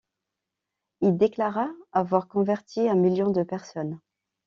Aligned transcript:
Il 1.01 1.15
déclara 1.15 1.69
avoir 1.91 2.27
converti 2.27 2.89
un 2.89 2.95
million 2.95 3.29
de 3.29 3.43
personnes. 3.43 3.99